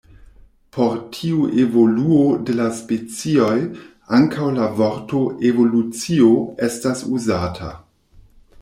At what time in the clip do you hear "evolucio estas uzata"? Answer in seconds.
5.53-7.71